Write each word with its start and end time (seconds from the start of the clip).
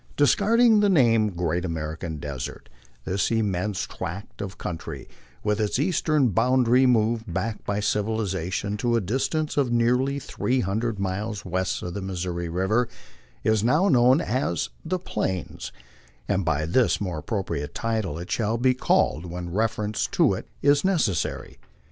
Discarding 0.15 0.79
the 0.79 0.89
name" 0.89 1.29
Great 1.29 1.63
American 1.63 2.17
Desert," 2.17 2.69
this 3.05 3.29
immense 3.29 3.85
tract 3.85 4.41
of 4.41 4.57
coun 4.57 4.79
try, 4.79 5.05
with 5.43 5.61
its 5.61 5.77
eastern 5.77 6.29
boundary 6.29 6.87
moved 6.87 7.31
back 7.31 7.63
by 7.65 7.81
civilization 7.81 8.77
to 8.77 8.95
a 8.95 8.99
distance 8.99 9.57
of 9.57 9.71
nearly 9.71 10.17
three 10.17 10.61
hundred 10.61 10.97
miles 10.97 11.45
west 11.45 11.83
of 11.83 11.93
the 11.93 12.01
Missouri 12.01 12.49
river, 12.49 12.87
is 13.43 13.63
now 13.63 13.89
known 13.89 14.21
as" 14.21 14.69
The 14.91 14.97
Plains," 14.97 15.71
and 16.27 16.43
by 16.43 16.65
this 16.65 16.99
more 16.99 17.19
appropriate 17.19 17.75
title 17.75 18.17
it 18.17 18.31
shall 18.31 18.57
be 18.57 18.73
called 18.73 19.27
when 19.27 19.51
reference 19.53 20.07
to 20.13 20.33
it 20.33 20.47
is 20.63 20.83
necessary. 20.83 21.59